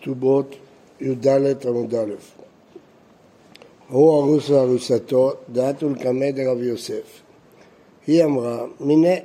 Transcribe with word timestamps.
כתובות 0.00 0.54
י"ד 1.00 1.26
עמוד 1.66 1.94
א'. 1.94 2.14
הוא 3.88 4.20
ארוס 4.20 4.50
וארוסתו, 4.50 5.32
דעת 5.52 5.82
ולקמא 5.82 6.30
דרב 6.30 6.62
יוסף. 6.62 7.20
היא 8.06 8.24
אמרה, 8.24 8.64
מיני, 8.80 9.16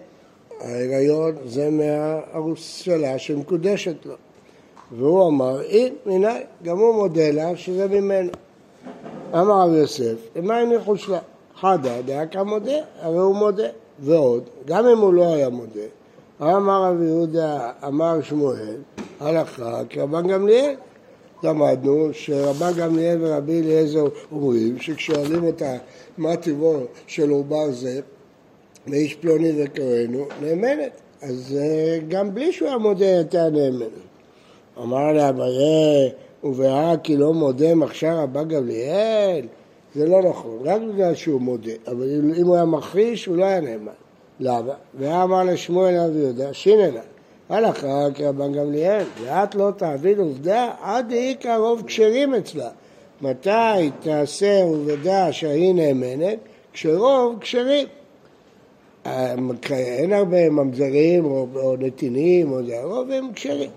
ההיריון 0.59 1.35
זה 1.45 1.69
מהארוס 1.69 2.75
שלה 2.75 3.19
שמקודשת 3.19 4.05
לו. 4.05 4.13
והוא 4.97 5.27
אמר, 5.27 5.61
אין, 5.61 5.95
מיני, 6.05 6.27
גם 6.63 6.77
הוא 6.77 6.95
מודה 6.95 7.31
לה 7.31 7.55
שזה 7.55 7.87
ממנו. 7.87 8.31
אמר 9.33 9.61
רב 9.61 9.73
יוסף, 9.73 10.15
למה 10.35 10.57
הניחו 10.57 10.97
שלה? 10.97 11.19
חדה 11.59 12.01
דאקה 12.01 12.43
מודה, 12.43 12.77
הרי 13.01 13.17
הוא 13.17 13.35
מודה. 13.35 13.67
ועוד, 13.99 14.43
גם 14.65 14.87
אם 14.87 14.97
הוא 14.97 15.13
לא 15.13 15.33
היה 15.33 15.49
מודה, 15.49 15.81
אמר 16.41 16.83
רב 16.83 17.01
יהודה, 17.01 17.71
אמר 17.87 18.21
שמואל, 18.21 18.75
הלכה 19.23 19.81
כרבן 19.89 20.27
גמליאל. 20.27 20.75
למדנו 21.43 22.09
שרבן 22.11 22.71
גמליאל 22.77 23.17
ורבי 23.21 23.61
אליעזר 23.61 24.05
אומרים 24.31 24.79
שכשואלים 24.79 25.43
אותה 25.43 25.77
מה 26.17 26.35
טבעו 26.37 26.77
של 27.07 27.29
עובר 27.29 27.71
זה, 27.71 27.99
ואיש 28.87 29.15
פלוני 29.15 29.51
וקראנו, 29.57 30.25
נאמנת. 30.41 31.01
אז 31.21 31.57
אה, 31.61 31.99
גם 32.07 32.33
בלי 32.33 32.51
שהוא 32.51 32.67
היה 32.67 32.77
מודה 32.77 33.05
הייתה 33.05 33.49
נאמנת. 33.49 33.87
אמר 34.77 35.11
לה 35.11 35.29
אביי, 35.29 36.11
ובראה 36.43 36.97
כי 37.03 37.17
לא 37.17 37.33
מודה 37.33 37.75
מחשר 37.75 38.17
רבן 38.17 38.47
גמליאל, 38.47 39.45
זה 39.95 40.07
לא 40.07 40.21
נכון, 40.21 40.59
רק 40.63 40.81
בגלל 40.93 41.15
שהוא 41.15 41.41
מודה, 41.41 41.71
אבל 41.87 42.21
אם 42.39 42.45
הוא 42.45 42.55
היה 42.55 42.65
מכחיש 42.65 43.25
הוא 43.25 43.37
לא 43.37 43.45
היה 43.45 43.61
נאמן. 43.61 43.91
למה? 44.39 44.73
ואמר 44.99 45.43
לשמואל 45.43 45.97
אבי 45.97 46.19
יהודה, 46.19 46.53
שיננה, 46.53 46.99
הלכה 47.53 48.07
כרבן 48.15 48.53
גמליאל, 48.53 49.03
ואת 49.21 49.55
לא 49.55 49.71
תעביד 49.77 50.19
עובדה 50.19 50.71
עד 50.81 51.09
דאיקרא 51.09 51.57
רוב 51.57 51.83
כשרים 51.87 52.33
אצלה. 52.33 52.69
מתי 53.21 53.89
תעשה 53.99 54.63
עובדה 54.63 55.31
שהיא 55.31 55.73
נאמנת? 55.73 56.37
כשרוב 56.73 57.39
כשרים. 57.39 57.87
אין 59.71 60.13
הרבה 60.13 60.49
ממזרים 60.49 61.25
או, 61.25 61.47
או 61.55 61.75
נתינים, 61.79 62.51
או 62.51 62.63
זה, 62.63 62.79
הרוב 62.79 63.11
הם 63.11 63.33
כשרים. 63.33 63.69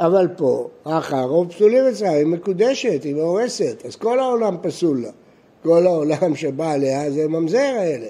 אבל 0.00 0.28
פה, 0.36 0.68
אחר 0.84 1.22
רוב 1.22 1.52
פסולים 1.52 1.84
אצלה, 1.86 2.10
היא 2.10 2.26
מקודשת, 2.26 3.04
היא 3.04 3.14
מאורסת, 3.14 3.82
אז 3.86 3.96
כל 3.96 4.20
העולם 4.20 4.56
פסול 4.62 5.02
לה. 5.02 5.10
כל 5.62 5.86
העולם 5.86 6.36
שבא 6.36 6.72
עליה 6.72 7.10
זה 7.10 7.28
ממזר 7.28 7.74
האלה. 7.78 8.06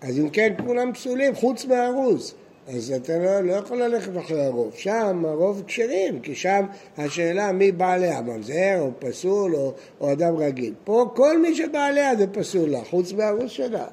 אז 0.00 0.18
אם 0.18 0.28
כן, 0.28 0.52
כולם 0.66 0.92
פסולים, 0.92 1.34
חוץ 1.34 1.64
מהארוז. 1.64 2.34
אז 2.68 2.92
אתה 2.92 3.18
לא, 3.18 3.40
לא 3.40 3.52
יכול 3.52 3.82
ללכת 3.82 4.18
אחרי 4.18 4.44
הרוב. 4.44 4.72
שם 4.76 5.24
הרוב 5.28 5.62
כשרים, 5.66 6.20
כי 6.20 6.34
שם 6.34 6.66
השאלה 6.98 7.52
מי 7.52 7.72
בא 7.72 7.92
עליה, 7.92 8.20
ממזר 8.20 8.76
או 8.80 8.90
פסול 8.98 9.56
או, 9.56 9.72
או 10.00 10.12
אדם 10.12 10.36
רגיל. 10.36 10.74
פה 10.84 11.10
כל 11.14 11.38
מי 11.42 11.54
שבא 11.54 11.78
עליה 11.78 12.16
זה 12.16 12.26
פסול 12.26 12.70
לה, 12.70 12.84
חוץ 12.84 13.12
מהרוס 13.12 13.50
שלה. 13.50 13.86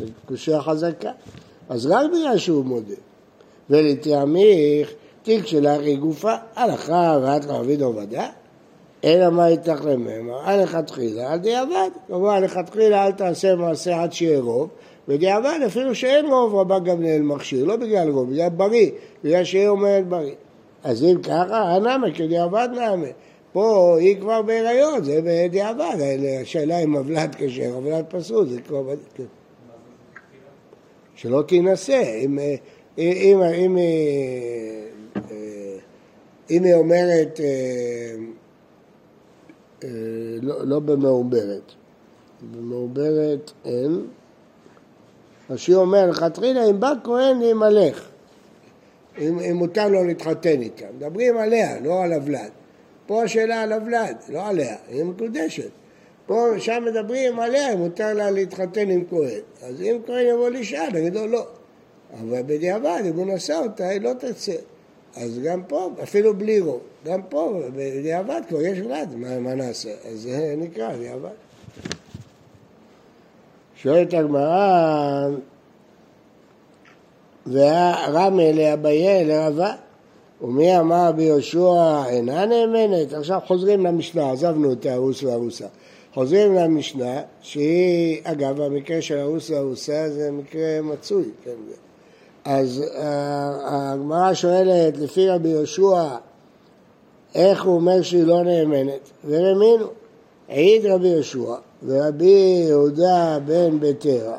זו 0.00 0.06
קושייה 0.26 0.60
חזקה. 0.60 1.10
אז 1.68 1.86
רק 1.86 2.06
בגלל 2.06 2.38
שהוא 2.38 2.64
מודה. 2.64 2.94
ולתעמיך 3.70 4.92
תיק 5.22 5.46
שלך 5.46 5.80
היא 5.80 5.98
גופה, 5.98 6.34
הלכה 6.56 7.18
ואת 7.22 7.44
לעביד 7.44 7.82
עובדה, 7.82 8.28
אלא 9.04 9.30
מה 9.30 9.46
איתך 9.48 9.84
לממה, 9.84 10.34
על 10.44 10.62
לכתחילה, 10.62 11.32
על 11.32 11.38
דיעבד. 11.38 11.90
כלומר, 12.06 12.40
לכתחילה 12.40 13.06
אל 13.06 13.12
תעשה 13.12 13.54
מעשה 13.54 14.02
עד 14.02 14.12
שיהיה 14.12 14.40
רוב, 14.40 14.68
בדיעבד 15.10 15.58
אפילו 15.66 15.94
שאין 15.94 16.26
רוב 16.26 16.54
רבן 16.54 16.84
גמליאל 16.84 17.22
מכשיר, 17.22 17.64
לא 17.64 17.76
בגלל 17.76 18.08
רוב, 18.08 18.30
בגלל 18.30 18.48
בריא, 18.48 18.90
בגלל 19.24 19.44
שהיא 19.44 19.68
אומרת 19.68 20.08
בריא. 20.08 20.34
אז 20.84 21.04
אם 21.04 21.22
ככה, 21.22 21.74
הנאמה 21.74 22.14
כדיעבד 22.14 22.68
נאמה. 22.74 23.06
פה 23.52 23.96
היא 24.00 24.20
כבר 24.20 24.42
בהיריון, 24.42 25.04
זה 25.04 25.20
בדיעבד, 25.24 25.96
השאלה 26.42 26.78
אם 26.78 26.92
מבלד 26.92 27.34
כשר, 27.38 27.78
מבלד 27.78 28.04
פסול, 28.08 28.46
זה 28.46 28.60
כבר... 28.60 28.94
כן. 29.14 29.24
שלא 31.14 31.42
תינשא, 31.42 32.24
אם, 32.24 32.38
אם, 32.98 33.42
אם, 33.42 33.78
אם 36.50 36.64
היא 36.64 36.74
אומרת 36.74 37.40
לא, 40.42 40.66
לא 40.66 40.80
במעוברת, 40.80 41.72
במעוברת 42.52 43.52
אין, 43.64 44.06
רש"י 45.50 45.74
אומר, 45.74 46.10
לכתחילה 46.10 46.70
אם 46.70 46.80
בא 46.80 46.92
כהן 47.04 47.42
ימלך, 47.42 48.08
אם, 49.18 49.38
אם 49.38 49.56
מותר 49.56 49.88
לו 49.88 50.04
להתחתן 50.04 50.62
איתה. 50.62 50.84
מדברים 50.96 51.36
עליה, 51.36 51.80
לא 51.80 52.02
על 52.02 52.12
הוולד. 52.12 52.50
פה 53.06 53.22
השאלה 53.22 53.62
על 53.62 53.72
הוולד, 53.72 54.16
לא 54.28 54.46
עליה, 54.46 54.76
היא 54.88 55.04
מקודשת. 55.04 55.70
פה, 56.26 56.46
שם 56.58 56.84
מדברים 56.86 57.40
עליה, 57.40 57.72
אם 57.72 57.78
מותר 57.78 58.14
לה 58.14 58.30
להתחתן 58.30 58.90
עם 58.90 59.04
כהן. 59.10 59.40
אז 59.62 59.82
אם 59.82 59.98
כהן 60.06 60.26
יבוא 60.26 60.48
לאישה, 60.48 60.82
נגיד 60.92 61.14
לו 61.14 61.26
לא. 61.26 61.46
אבל 62.20 62.42
בדיעבד, 62.46 63.02
אם 63.08 63.16
הוא 63.16 63.26
נשא 63.26 63.60
אותה, 63.62 63.88
היא 63.88 64.00
לא 64.00 64.12
תצא. 64.12 64.56
אז 65.16 65.40
גם 65.44 65.62
פה, 65.62 65.90
אפילו 66.02 66.34
בלי 66.34 66.60
רוב, 66.60 66.80
גם 67.04 67.22
פה, 67.28 67.60
בדיעבד 67.76 68.40
כבר 68.48 68.62
יש 68.62 68.78
ולד, 68.78 69.14
מה, 69.16 69.38
מה 69.38 69.54
נעשה? 69.54 69.90
אז 70.04 70.20
זה 70.20 70.54
נקרא 70.58 70.96
דיעבד. 70.96 71.30
שואלת 73.82 74.14
הגמרא, 74.14 75.28
והרמי 77.46 78.52
לאביי 78.52 79.24
לרבה, 79.24 79.72
ומי 80.42 80.78
אמר 80.78 81.12
ביהושע 81.12 82.02
אינה 82.08 82.46
נאמנת? 82.46 83.12
עכשיו 83.12 83.40
חוזרים 83.46 83.86
למשנה, 83.86 84.32
עזבנו 84.32 84.72
את 84.72 84.86
הארוס 84.86 85.22
והארוסה. 85.22 85.66
חוזרים 86.14 86.54
למשנה, 86.54 87.20
שהיא, 87.40 88.20
אגב, 88.24 88.60
המקרה 88.60 89.02
של 89.02 89.18
הארוס 89.18 89.50
והארוסה 89.50 90.10
זה 90.10 90.30
מקרה 90.30 90.80
מצוי, 90.82 91.24
כן, 91.44 91.50
אז 92.44 92.84
אה, 92.94 93.92
הגמרא 93.92 94.34
שואלת, 94.34 94.98
לפי 94.98 95.28
רבי 95.28 95.48
יהושע, 95.48 96.08
איך 97.34 97.64
הוא 97.64 97.74
אומר 97.74 98.02
שהיא 98.02 98.24
לא 98.24 98.42
נאמנת? 98.42 99.10
ורמינו, 99.24 99.86
העיד 100.48 100.86
רבי 100.86 101.08
יהושע 101.08 101.54
ורבי 101.86 102.64
יהודה 102.68 103.38
בן 103.44 103.80
ביתרה 103.80 104.38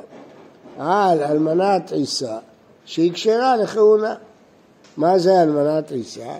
על 0.77 1.23
אלמנת 1.23 1.91
עיסה 1.91 2.37
שהיא 2.85 3.13
כשרה 3.13 3.57
לכהונה. 3.57 4.15
מה 4.97 5.19
זה 5.19 5.41
אלמנת 5.41 5.91
עיסה? 5.91 6.33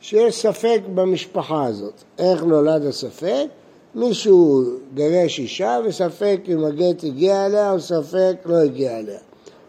שיש 0.00 0.42
ספק 0.42 0.80
במשפחה 0.94 1.64
הזאת. 1.64 2.02
איך 2.18 2.44
נולד 2.44 2.86
הספק? 2.86 3.46
מישהו 3.94 4.64
גרש 4.94 5.38
אישה 5.38 5.78
וספק 5.84 6.40
אם 6.48 6.64
הגט 6.64 7.04
הגיע 7.04 7.46
אליה 7.46 7.72
או 7.72 7.80
ספק 7.80 8.36
לא 8.44 8.56
הגיע 8.56 8.98
אליה. 8.98 9.18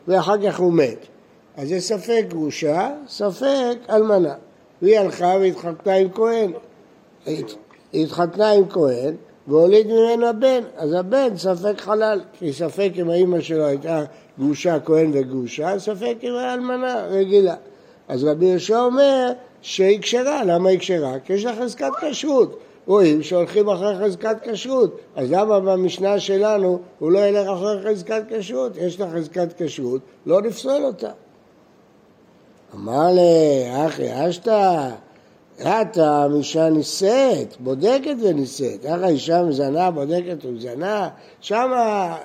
ואחר 0.07 0.35
כך 0.47 0.59
הוא 0.59 0.73
מת. 0.73 0.97
אז 1.57 1.69
זה 1.69 1.79
ספק 1.79 2.25
גרושה, 2.27 2.91
ספק 3.07 3.77
אלמנה. 3.89 4.33
והיא 4.81 4.99
הלכה 4.99 5.33
והתחתנה 5.41 5.95
עם 5.95 6.09
כהן. 6.09 6.51
היא 7.25 7.43
התחתנה 7.93 8.51
עם 8.51 8.69
כהן, 8.69 9.15
והוליד 9.47 9.87
ממנה 9.87 10.33
בן, 10.33 10.63
אז 10.77 10.93
הבן 10.93 11.37
ספק 11.37 11.81
חלל, 11.81 12.21
כי 12.33 12.53
ספק 12.53 12.91
אם 13.01 13.09
האימא 13.09 13.41
שלו 13.41 13.65
הייתה 13.65 14.03
גרושה, 14.39 14.79
כהן 14.79 15.11
וגרושה, 15.13 15.79
ספק 15.79 16.15
אם 16.23 16.35
היה 16.35 16.53
אלמנה 16.53 17.05
רגילה. 17.09 17.55
אז 18.07 18.23
רבי 18.23 18.45
יהושע 18.45 18.79
אומר 18.79 19.31
שהיא 19.61 20.01
כשרה, 20.01 20.43
למה 20.43 20.69
היא 20.69 20.79
כשרה? 20.79 21.19
כי 21.25 21.33
יש 21.33 21.45
לה 21.45 21.55
חזקת 21.55 21.91
כשרות. 22.01 22.59
רואים 22.87 23.23
שהולכים 23.23 23.69
אחרי 23.69 23.95
חזקת 24.05 24.35
כשרות, 24.43 24.97
אז 25.15 25.31
למה 25.31 25.59
במשנה 25.59 26.19
שלנו 26.19 26.79
הוא 26.99 27.11
לא 27.11 27.19
ילך 27.19 27.47
אחרי 27.47 27.91
חזקת 27.91 28.23
כשרות? 28.29 28.77
יש 28.77 28.99
לה 28.99 29.09
חזקת 29.15 29.47
כשרות, 29.57 30.01
לא 30.25 30.41
נפסול 30.41 30.85
אותה. 30.85 31.09
אמר 32.75 33.07
לי, 33.11 33.85
אחי 33.87 34.29
אשתא, 34.29 34.89
את 35.61 35.97
האישה 35.97 36.69
נישאת, 36.69 37.55
בודקת 37.59 38.15
ונישאת. 38.23 38.85
איך 38.85 39.03
האישה 39.03 39.43
מזנה, 39.43 39.91
בודקת 39.91 40.45
ומזנה? 40.45 41.09
שם 41.41 41.71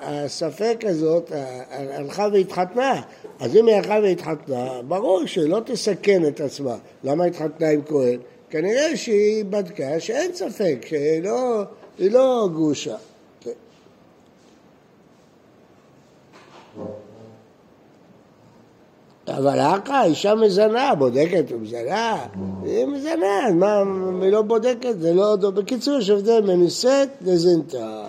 הספק 0.01 0.83
הזאת 0.83 1.31
הלכה 1.69 2.27
והתחתנה. 2.33 3.01
אז 3.39 3.55
אם 3.55 3.67
היא 3.67 3.75
הלכה 3.75 3.99
והתחתנה, 4.03 4.81
ברור 4.87 5.25
שלא 5.25 5.59
תסכן 5.65 6.27
את 6.27 6.41
עצמה. 6.41 6.75
למה 7.03 7.25
התחתנה 7.25 7.69
עם 7.69 7.81
כהן? 7.87 8.19
כנראה 8.49 8.97
שהיא 8.97 9.45
בדקה 9.45 9.99
שאין 9.99 10.33
ספק, 10.33 10.85
שהיא 10.87 11.23
לא, 11.23 11.63
לא 11.99 12.49
גרושה. 12.53 12.95
אבל 19.27 19.59
אחא, 19.59 20.03
אישה 20.03 20.35
מזנה, 20.35 20.95
בודקת 20.95 21.45
ומזנה, 21.49 22.17
היא 22.63 22.85
מזנה, 22.85 23.51
מה, 23.53 23.83
היא 24.21 24.31
לא 24.31 24.41
בודקת, 24.41 24.99
זה 24.99 25.13
לא... 25.13 25.35
בקיצור, 25.35 25.97
יש 25.97 26.09
הבדל 26.09 26.41
מנישאת 26.41 27.09
לזינתה. 27.21 28.05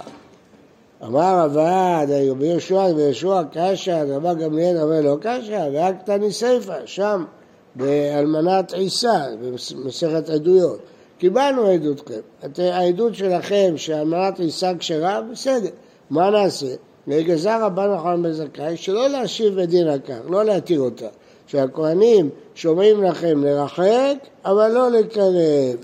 אמר 1.05 1.41
עבד, 1.45 2.07
רבי 2.31 2.47
יהושע, 2.47 2.87
רבי 2.87 3.03
יהושע 3.03 3.43
קשה, 3.53 4.03
רבי 4.03 4.45
גמליאל 4.45 4.79
אבל 4.79 5.01
לא 5.01 5.17
קשה, 5.21 5.67
ואקתני 5.73 6.33
סיפא, 6.33 6.79
שם, 6.85 7.25
באלמנת 7.75 8.73
עיסה, 8.73 9.25
במסכת 9.41 10.29
עדויות. 10.29 10.79
קיבלנו 11.19 11.67
עדותכם. 11.67 12.21
העדות 12.59 13.15
שלכם 13.15 13.75
שהאלמנת 13.77 14.41
נישא 14.41 14.73
כשרה, 14.79 15.21
בסדר. 15.33 15.71
מה 16.11 16.31
נעשה? 16.31 16.75
וגזר 17.09 17.65
רבן 17.65 17.95
נחמן 17.95 18.23
בן 18.23 18.33
זכאי 18.33 18.77
שלא 18.77 19.09
להשיב 19.09 19.61
בדין 19.61 19.89
על 19.89 19.99
כך, 19.99 20.19
לא 20.29 20.45
להתיר 20.45 20.81
אותה. 20.81 21.09
שהכהנים 21.47 22.31
שומעים 22.55 23.03
לכם 23.03 23.45
לרחק, 23.45 24.17
אבל 24.45 24.69
לא 24.73 24.91
לקרב. 24.91 25.77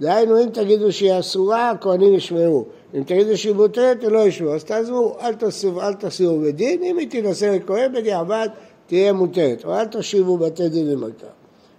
דהיינו, 0.00 0.42
אם 0.42 0.48
תגידו 0.48 0.92
שהיא 0.92 1.18
אסורה, 1.18 1.70
הכהנים 1.70 2.14
ישמעו. 2.14 2.64
אם 2.94 3.02
תגידו 3.02 3.36
שהיא 3.36 3.54
מותרת, 3.54 4.04
הם 4.04 4.12
לא 4.12 4.18
ישמעו. 4.18 4.54
אז 4.54 4.64
תעזבו, 4.64 5.16
אל 5.20 5.34
תשיבו, 5.34 5.82
אל 5.82 5.94
תשיבו 5.94 6.40
בדין, 6.40 6.82
אם 6.82 6.98
היא 6.98 7.10
תנסה 7.10 7.56
לכהן 7.56 7.92
בדיעבד, 7.92 8.48
תהיה 8.86 9.12
מותרת. 9.12 9.64
או 9.64 9.74
אל 9.74 9.84
תשיבו 9.84 10.38
בתי 10.38 10.68
דין 10.68 10.90
למלכה. 10.90 11.26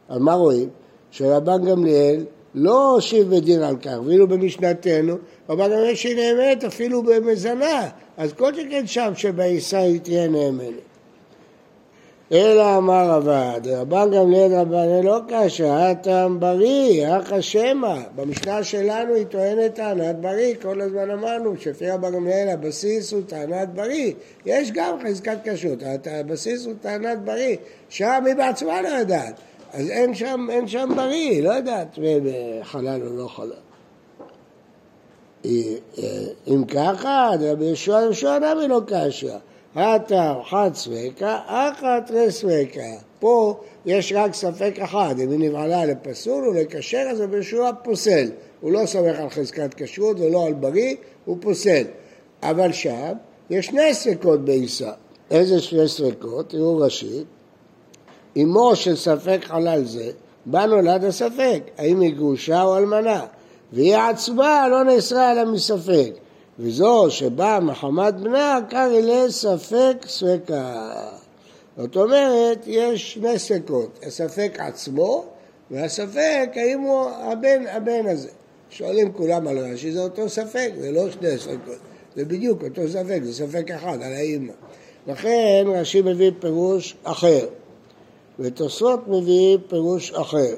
אז 0.10 0.18
מה 0.22 0.34
רואים? 0.34 0.70
שרבן 1.12 1.66
גמליאל 1.66 2.24
לא 2.56 2.92
הושיב 2.92 3.36
בדין 3.36 3.64
על 3.64 3.76
כך, 3.78 3.98
ואילו 4.06 4.28
במשנתנו, 4.28 5.16
רבן 5.50 5.64
גמליאל 5.64 5.96
שהיא 5.96 6.16
נאמנת 6.16 6.64
אפילו 6.64 7.04
במזנה, 7.04 7.90
אז 8.18 8.34
כל 8.34 8.54
שכן 8.54 8.88
שם 8.88 9.12
שבעיסה 9.16 9.80
היא 9.80 10.00
תהיה 10.00 10.28
נאמנת. 10.28 10.90
אלא 12.32 12.78
אמר 12.78 13.10
רבד, 13.10 13.62
רבן 13.68 14.12
גמליאל 14.12 14.54
רבן 14.54 15.04
לא 15.04 15.20
קשה, 15.28 15.90
הטעם 15.90 16.40
בריא, 16.40 17.18
אך 17.18 17.34
שמא. 17.42 17.96
במשנה 18.16 18.64
שלנו 18.64 19.14
היא 19.14 19.26
טוענת 19.26 19.76
טענת 19.76 20.16
בריא, 20.16 20.56
כל 20.62 20.82
הזמן 20.82 21.12
אמרנו 21.12 21.54
שלפי 21.60 21.90
רבן 21.90 22.12
גמליאל 22.12 22.50
הבסיס 22.50 23.14
הוא 23.14 23.22
טענת 23.28 23.70
בריא. 23.70 24.14
יש 24.46 24.72
גם 24.72 24.98
חזקת 25.08 25.38
כשרות, 25.44 25.80
הבסיס 26.06 26.66
הוא 26.66 26.74
טענת 26.82 27.20
בריא. 27.20 27.56
שם 27.90 28.24
היא 28.26 28.36
בעצמה 28.36 28.82
לא 28.82 28.88
יודעת. 28.88 29.34
אז 29.74 29.90
אין 29.90 30.16
שם, 30.16 30.48
אין 30.52 30.68
שם 30.68 30.90
בריא, 30.96 31.44
לא 31.44 31.52
יודעת 31.52 32.00
חלל 32.64 33.02
או 33.08 33.16
לא 33.16 33.28
חלל. 33.28 33.52
אם 36.48 36.66
ככה, 36.68 37.30
רבי 37.40 37.66
יהושע 37.66 37.92
יהושע 38.02 38.40
נמי 38.40 38.68
לא 38.68 38.82
קשה. 38.88 39.38
הטה 39.76 40.36
חד 40.50 40.72
ספקה, 40.74 41.40
אחת 41.46 42.12
רספקה. 42.12 42.82
פה 43.20 43.60
יש 43.86 44.14
רק 44.16 44.34
ספק 44.34 44.74
אחד, 44.84 45.16
אם 45.24 45.32
היא 45.32 45.40
נבעלה 45.40 45.86
לפסול 45.86 46.48
או 46.48 46.54
לכשר, 46.54 47.06
אז 47.12 47.22
רבי 47.22 47.36
יהושע 47.36 47.72
פוסל. 47.84 48.32
הוא 48.62 48.72
לא 48.72 48.86
סומך 48.86 49.20
על 49.20 49.30
חזקת 49.30 49.74
כשרות 49.74 50.20
ולא 50.20 50.46
על 50.46 50.54
בריא, 50.54 50.96
הוא 51.26 51.38
פוסל. 51.42 51.84
אבל 52.44 52.72
שם 52.72 53.14
יש 53.50 53.66
שני 53.66 53.94
ספקות 53.94 54.46
בעיסה. 54.46 54.92
איזה 55.32 55.60
שני 55.60 55.88
ספקות? 55.88 56.50
תראו 56.50 56.78
ראשית. 56.78 57.28
אמו 58.44 58.76
של 58.76 58.96
ספק 58.96 59.40
חלל 59.44 59.84
זה, 59.86 60.12
בה 60.46 60.66
נולד 60.66 61.04
הספק, 61.04 61.64
האם 61.78 62.00
היא 62.00 62.16
גרושה 62.16 62.62
או 62.64 62.78
אלמנה, 62.78 63.26
והיא 63.74 63.96
עצמה 63.96 64.68
לא 64.68 64.84
נאסרה 64.84 65.32
אלא 65.32 65.52
מספק, 65.52 66.12
וזו 66.60 67.06
שבאה 67.10 67.60
מחמת 67.60 68.14
בנה 68.14 68.60
קרא 68.70 68.88
לספק 68.88 70.06
ספקה. 70.08 70.94
זאת 71.78 71.96
אומרת, 71.96 72.64
יש 72.68 73.14
שני 73.14 73.40
ספקות, 73.40 74.00
הספק 74.08 74.58
עצמו 74.60 75.26
והספק 75.72 76.50
האם 76.56 76.80
הוא 76.80 77.10
הבן, 77.10 77.68
הבן 77.68 78.08
הזה. 78.08 78.30
שואלים 78.70 79.14
כולם 79.14 79.48
על 79.48 79.60
רש"י, 79.60 79.92
זה 79.92 80.00
אותו 80.00 80.30
ספק, 80.30 80.72
זה 80.80 80.92
לא 80.92 81.12
שני 81.12 81.38
ספקות, 81.38 81.78
זה 82.16 82.26
בדיוק 82.26 82.64
אותו 82.64 82.82
ספק, 82.88 83.20
זה 83.24 83.34
ספק 83.34 83.72
אחד 83.72 84.02
על 84.02 84.14
האימא. 84.14 84.54
לכן 85.08 85.66
רש"י 85.68 86.02
מביא 86.02 86.32
פירוש 86.40 86.96
אחר. 87.04 87.46
ותוספות 88.40 89.08
מביא 89.08 89.58
פירוש 89.68 90.12
אחר. 90.12 90.56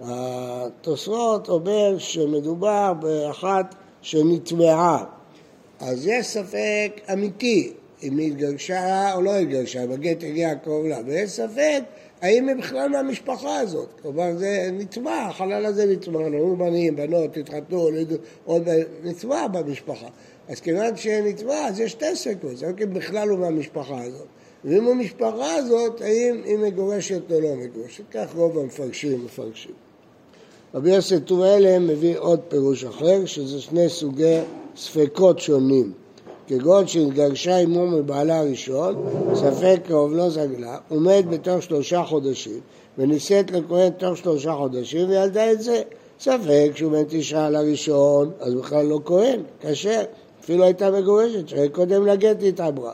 התוספות 0.00 1.48
אומר 1.48 1.98
שמדובר 1.98 2.92
באחת 3.00 3.74
שנטמעה, 4.02 5.04
אז 5.80 6.06
יש 6.06 6.26
ספק 6.26 7.00
אמיתי 7.12 7.72
אם 8.02 8.18
היא 8.18 8.32
התגרשה 8.32 9.14
או 9.14 9.22
לא 9.22 9.36
התגרשה, 9.36 9.84
אם 9.84 9.92
הגט 9.92 10.24
הגיע 10.24 10.54
קרוב 10.54 10.86
לה, 10.86 10.98
ויש 11.06 11.30
ספק 11.30 11.82
האם 12.22 12.48
היא 12.48 12.56
בכלל 12.56 12.88
מהמשפחה 12.88 13.58
הזאת. 13.58 13.88
כלומר 14.02 14.36
זה 14.36 14.70
נטמע, 14.72 15.26
החלל 15.28 15.66
הזה 15.66 15.86
נטמע, 15.86 16.28
נאמרו 16.28 16.56
בנים, 16.56 16.96
בנות, 16.96 17.36
התחתנו, 17.36 17.88
עוד 18.44 18.68
נטמע 19.04 19.48
במשפחה. 19.48 20.06
אז 20.48 20.60
כיוון 20.60 20.96
שנטמע, 20.96 21.68
אז 21.68 21.80
יש 21.80 21.92
שתי 21.92 22.16
ספקות, 22.16 22.56
זה 22.56 22.72
בכלל 22.72 23.28
הוא 23.28 23.38
מהמשפחה 23.38 24.02
הזאת. 24.02 24.26
ואם 24.66 24.88
המשפחה 24.88 25.54
הזאת, 25.54 26.00
האם 26.00 26.40
היא 26.44 26.58
מגורשת 26.58 27.32
או 27.32 27.40
לא 27.40 27.48
מגורשת. 27.56 28.04
כך 28.10 28.34
רוב 28.34 28.58
המפרשים 28.58 29.24
מפרשים. 29.24 29.72
רבי 30.74 30.94
יוסף 30.94 31.18
טוב 31.18 31.42
אלם 31.42 31.86
מביא 31.86 32.18
עוד 32.18 32.40
פירוש 32.48 32.84
אחר, 32.84 33.26
שזה 33.26 33.60
שני 33.60 33.88
סוגי 33.88 34.38
ספקות 34.76 35.38
שונים. 35.38 35.92
כגון 36.46 36.86
שהתגרשה 36.86 37.56
עמו 37.56 37.86
מבעלה 37.86 38.38
הראשון, 38.38 39.06
ספק 39.34 39.80
קרוב 39.86 40.12
לא 40.12 40.30
זגלה, 40.30 40.78
עומד 40.88 41.24
בתוך 41.30 41.62
שלושה 41.62 42.02
חודשים, 42.04 42.60
ונישאת 42.98 43.50
לכהן 43.50 43.90
תוך 43.90 44.16
שלושה 44.16 44.54
חודשים, 44.54 45.08
וילדה 45.08 45.52
את 45.52 45.62
זה. 45.62 45.82
ספק 46.20 46.70
שהוא 46.74 46.92
בן 46.92 47.04
תשעה 47.08 47.50
לראשון, 47.50 48.30
אז 48.40 48.54
בכלל 48.54 48.86
לא 48.86 49.00
כהן, 49.04 49.40
כשר. 49.60 50.02
אפילו 50.40 50.64
הייתה 50.64 50.90
מגורשת, 50.90 51.48
שקודם 51.48 52.06
לגט 52.06 52.36
התעברה. 52.48 52.92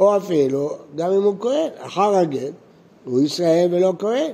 או 0.00 0.16
אפילו, 0.16 0.76
גם 0.96 1.12
אם 1.12 1.22
הוא 1.22 1.34
כהן, 1.40 1.70
אחר 1.78 2.14
הגט, 2.14 2.52
הוא 3.04 3.20
ישראל 3.20 3.68
ולא 3.70 3.92
כהן. 3.98 4.30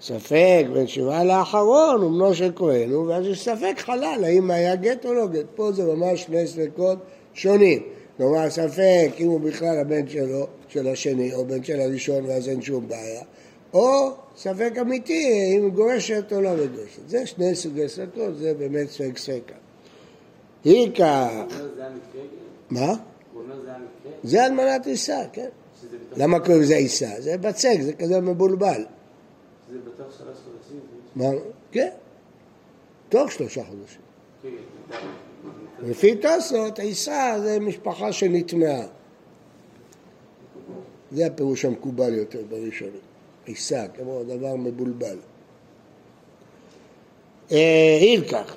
ספק 0.00 0.64
בין 0.72 0.86
שבעה 0.86 1.24
לאחרון 1.24 2.02
הוא 2.02 2.10
בנו 2.10 2.34
של 2.34 2.52
כהן, 2.56 2.94
ואז 2.94 3.26
יש 3.26 3.44
ספק 3.44 3.74
חלל, 3.78 4.20
האם 4.24 4.50
היה 4.50 4.76
גט 4.76 5.06
או 5.06 5.14
לא 5.14 5.26
גט. 5.26 5.44
פה 5.54 5.72
זה 5.72 5.94
ממש 5.94 6.22
שני 6.22 6.46
ספקות 6.46 6.98
שונים. 7.34 7.82
כלומר, 8.16 8.50
ספק 8.50 9.08
אם 9.18 9.26
הוא 9.26 9.40
בכלל 9.40 9.78
הבן 9.78 10.08
שלו, 10.08 10.46
של 10.68 10.88
השני, 10.88 11.34
או 11.34 11.44
בן 11.44 11.64
של 11.64 11.80
הראשון, 11.80 12.24
ואז 12.24 12.48
אין 12.48 12.62
שום 12.62 12.88
בעיה. 12.88 13.22
או 13.72 14.10
ספק 14.36 14.72
אמיתי, 14.80 15.54
אם 15.56 15.62
הוא 15.62 15.70
גורשת 15.70 16.32
או 16.32 16.40
לא 16.40 16.50
מגורשת. 16.50 17.08
זה 17.08 17.26
שני 17.26 17.54
סוגי 17.54 17.88
ספקות, 17.88 18.38
זה 18.38 18.54
באמת 18.54 18.90
ספק 18.90 19.18
ספקה. 19.18 19.54
היא 20.64 20.90
כך... 20.94 21.30
מה? 22.70 22.94
זה 24.22 24.46
אלמנת 24.46 24.86
עיסה, 24.86 25.22
כן. 25.32 25.48
למה 26.16 26.40
קוראים 26.40 26.62
לזה 26.62 26.76
עיסה? 26.76 27.10
זה 27.18 27.38
בצק, 27.38 27.76
זה 27.80 27.92
כזה 27.92 28.20
מבולבל. 28.20 28.84
זה 29.70 29.78
בתוך 29.78 30.12
שלוש 30.18 30.36
חודשים? 30.44 30.80
מה? 31.16 31.24
כן, 31.72 31.90
תוך 33.08 33.32
שלושה 33.32 33.62
חודשים. 33.64 34.00
לפי 35.82 36.16
תוספות, 36.16 36.78
עיסה 36.78 37.36
זה 37.42 37.60
משפחה 37.60 38.12
שנטמעה. 38.12 38.86
זה 41.12 41.26
הפירוש 41.26 41.64
המקובל 41.64 42.14
יותר 42.14 42.42
בראשונים. 42.48 43.00
עיסה, 43.44 43.86
כמו 43.96 44.22
דבר 44.24 44.56
מבולבל. 44.56 45.16
הילקח, 47.50 48.56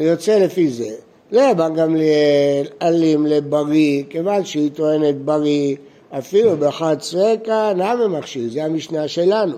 יוצא 0.00 0.38
לפי 0.38 0.70
זה. 0.70 0.96
לרבן 1.32 1.74
גמליאל 1.74 2.66
אלים 2.82 3.26
לבריא, 3.26 4.04
כיוון 4.10 4.44
שהיא 4.44 4.70
טוענת 4.74 5.16
בריא, 5.16 5.76
אפילו 6.18 6.56
בחד 6.56 6.96
סרקה 7.00 7.72
נמי 7.76 8.18
מכשיר, 8.18 8.50
זה 8.52 8.64
המשנה 8.64 9.08
שלנו. 9.08 9.56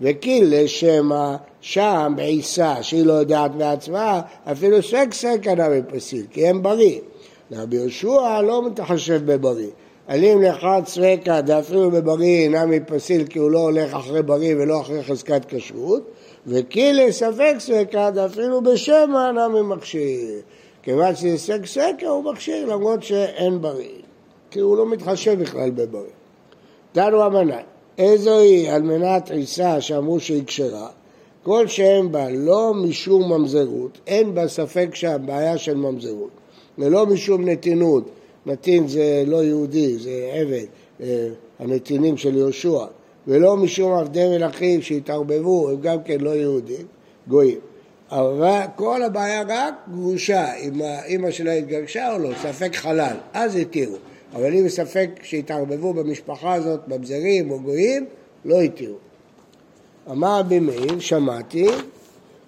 וקיל 0.00 0.44
לשמא 0.50 1.36
שם 1.60 2.12
בעיסה 2.16 2.82
שהיא 2.82 3.06
לא 3.06 3.12
יודעת 3.12 3.54
בעצמה, 3.54 4.20
אפילו 4.52 4.82
סק 4.82 5.08
סקה 5.12 5.54
נמי 5.54 5.80
פסיל, 5.88 6.26
כי 6.30 6.46
הם 6.46 6.62
בריא. 6.62 7.00
רבי 7.52 7.76
יהושע 7.76 8.42
לא 8.42 8.66
מתחשב 8.66 9.32
בבריא. 9.32 9.70
אלים 10.10 10.42
לאחד 10.42 10.82
סרקה 10.86 11.40
דאפילו 11.40 11.90
בבריא 11.90 12.48
נמי 12.48 12.80
פסיל 12.80 13.26
כי 13.26 13.38
הוא 13.38 13.50
לא 13.50 13.58
הולך 13.58 13.94
אחרי 13.94 14.22
בריא 14.22 14.54
ולא 14.58 14.80
אחרי 14.80 15.02
חזקת 15.02 15.44
כשרות, 15.48 16.02
וקיל 16.46 17.06
לספק 17.06 17.54
סרקה 17.58 18.10
דאפילו 18.10 18.62
בשמא 18.62 19.30
נמי 19.30 19.60
מכשיר. 19.62 20.40
כיוון 20.86 21.16
שזה 21.16 21.38
סק 21.38 21.66
סקר 21.66 22.08
הוא 22.08 22.32
מכשיר 22.32 22.66
למרות 22.66 23.02
שאין 23.02 23.60
בריא, 23.60 24.02
כי 24.50 24.60
הוא 24.60 24.76
לא 24.76 24.86
מתחשב 24.90 25.40
בכלל 25.40 25.70
בבריא. 25.70 26.10
דנו 26.94 27.26
אמנה, 27.26 27.58
איזו 27.98 28.38
היא 28.38 28.70
על 28.70 28.82
מנת 28.82 29.30
עיסה 29.30 29.80
שאמרו 29.80 30.20
שהיא 30.20 30.42
כשרה, 30.46 30.88
כל 31.42 31.66
שאין 31.66 32.12
בה 32.12 32.30
לא 32.30 32.72
משום 32.74 33.32
ממזרות, 33.32 33.98
אין 34.06 34.34
בה 34.34 34.48
ספק 34.48 34.94
שם 34.94 35.22
בעיה 35.26 35.58
של 35.58 35.74
ממזרות, 35.74 36.30
ולא 36.78 37.06
משום 37.06 37.48
נתינות, 37.48 38.04
נתין 38.46 38.88
זה 38.88 39.24
לא 39.26 39.44
יהודי, 39.44 39.98
זה 39.98 40.30
עבד, 40.32 40.66
אה, 41.00 41.28
הנתינים 41.58 42.16
של 42.16 42.36
יהושע, 42.36 42.84
ולא 43.26 43.56
משום 43.56 43.92
עבדי 43.92 44.28
מלכים 44.28 44.82
שהתערבבו, 44.82 45.70
הם 45.70 45.80
גם 45.80 46.02
כן 46.02 46.20
לא 46.20 46.30
יהודים, 46.30 46.86
גויים. 47.28 47.58
אבל 48.10 48.60
כל 48.76 49.02
הבעיה 49.02 49.42
רק 49.48 49.74
גרושה, 49.94 50.54
אם 50.54 50.82
האימא 50.82 51.30
שלה 51.30 51.52
התגרשה 51.52 52.12
או 52.12 52.18
לא, 52.18 52.30
ספק 52.42 52.76
חלל, 52.76 53.16
אז 53.32 53.56
התירו. 53.56 53.96
אבל 54.34 54.52
אם 54.52 54.68
ספק 54.68 55.10
שהתערבבו 55.22 55.94
במשפחה 55.94 56.54
הזאת, 56.54 56.88
ממזרים 56.88 57.50
או 57.50 57.60
גויים, 57.60 58.06
לא 58.44 58.60
התירו. 58.60 58.96
אמר 60.10 60.38
רבי 60.38 60.58
מאיר, 60.58 60.98
שמעתי, 60.98 61.66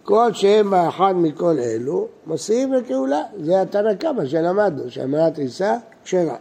כל 0.03 0.33
שאין 0.33 0.71
בה 0.71 0.89
אחד 0.89 1.15
מכל 1.17 1.59
אלו, 1.59 2.09
מסיעים 2.27 2.73
לכהולה. 2.73 3.23
זה 3.43 3.63
התנא 3.63 3.95
קמא 3.95 4.27
שלמדנו, 4.27 4.91
שהמנת 4.91 5.39
עיסה 5.39 5.77
כשרה. 6.05 6.37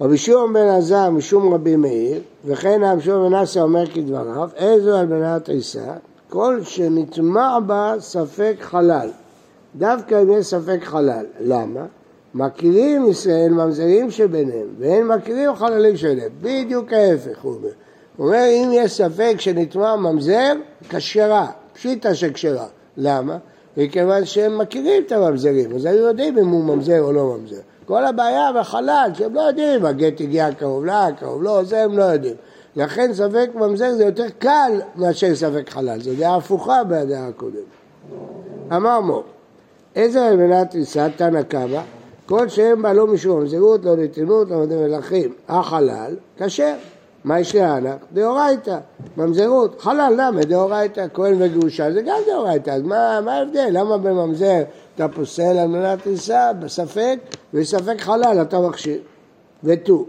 רבי 0.00 0.18
שמעון 0.18 0.52
בן 0.52 0.68
עזר 0.68 1.10
משום 1.10 1.54
רבי 1.54 1.76
מאיר, 1.76 2.20
וכן 2.44 2.80
רבי 2.84 3.02
שמעון 3.02 3.32
בן 3.32 3.38
עשה 3.38 3.62
אומר 3.62 3.86
כדבריו, 3.86 4.50
איזו 4.56 4.96
על 4.96 5.06
מנת 5.06 5.48
עיסה, 5.48 5.92
כל 6.32 6.60
שנטמע 6.64 7.58
בה 7.66 7.94
ספק 7.98 8.56
חלל. 8.60 9.08
דווקא 9.76 10.22
אם 10.22 10.30
יש 10.30 10.46
ספק 10.46 10.78
חלל. 10.82 11.26
למה? 11.40 11.80
מכירים 12.34 13.08
ישראל 13.08 13.52
ממזרים 13.52 14.10
שביניהם, 14.10 14.66
ואין 14.78 15.06
מכירים 15.06 15.54
חללים 15.54 15.96
שביניהם. 15.96 16.30
בדיוק 16.40 16.92
ההפך, 16.92 17.38
הוא 17.42 17.54
אומר. 17.54 17.68
הוא 18.16 18.26
אומר, 18.26 18.44
אם 18.50 18.70
יש 18.72 18.92
ספק 18.92 19.34
שנטמע 19.38 19.96
ממזר, 19.96 20.52
כשרה, 20.88 21.46
פשיטה 21.72 22.14
שכשרה. 22.14 22.66
למה? 22.96 23.36
מכיוון 23.76 24.24
שהם 24.24 24.58
מכירים 24.58 25.02
את 25.06 25.12
הממזרים, 25.12 25.74
אז 25.74 25.84
הם 25.84 25.94
יודעים 25.94 26.38
אם 26.38 26.48
הוא 26.48 26.64
ממזר 26.64 27.02
או 27.02 27.12
לא 27.12 27.36
ממזר. 27.38 27.60
כל 27.84 28.04
הבעיה 28.04 28.50
בחלל, 28.60 29.10
שהם 29.14 29.34
לא 29.34 29.40
יודעים 29.40 29.80
אם 29.80 29.86
הגט 29.86 30.20
הגיע 30.20 30.52
קרוב 30.52 30.84
לה, 30.84 31.08
קרוב 31.20 31.42
לא, 31.42 31.64
זה 31.64 31.84
הם 31.84 31.98
לא 31.98 32.04
יודעים. 32.04 32.34
לכן 32.76 33.14
ספק 33.14 33.50
ממזר 33.54 33.94
זה 33.94 34.04
יותר 34.04 34.26
קל 34.38 34.80
מאשר 34.96 35.34
ספק 35.34 35.70
חלל, 35.70 36.00
זו 36.00 36.10
דעה 36.18 36.36
הפוכה 36.36 36.82
מהדעה 36.88 37.28
הקודמת. 37.28 37.62
אמר 38.76 39.00
מור, 39.00 39.22
איזה 39.96 40.36
מנת 40.36 40.70
תריסת 40.70 41.10
תנא 41.16 41.42
קמא, 41.42 41.80
כל 42.26 42.48
שאין 42.48 42.82
בה 42.82 42.92
לא 42.92 43.06
משום 43.06 43.40
ממזרות, 43.40 43.84
לא 43.84 43.96
נתינות, 43.96 44.50
לא 44.50 44.60
מדי 44.60 44.76
מלכים, 44.76 45.32
החלל, 45.48 46.16
כשר. 46.38 46.74
מה 47.24 47.40
יש 47.40 47.54
להנח? 47.54 47.94
דאורייתא, 48.12 48.78
ממזרות, 49.16 49.80
חלל 49.80 50.14
למה? 50.16 50.44
דאורייתא, 50.44 51.06
כהן 51.14 51.34
וגרושה 51.38 51.92
זה 51.92 52.02
גם 52.02 52.16
דאורייתא, 52.26 52.70
אז 52.70 52.82
מה, 52.82 53.20
מה 53.24 53.34
ההבדל? 53.34 53.68
למה 53.70 53.98
בממזר 53.98 54.62
אתה 54.94 55.08
פוסל 55.08 55.58
על 55.58 55.68
מנת 55.68 56.02
טיסה 56.02 56.52
בספק, 56.52 57.18
וספק 57.54 58.00
חלל 58.00 58.38
אתה 58.42 58.60
מכשיר, 58.60 58.98
ותו. 59.64 60.06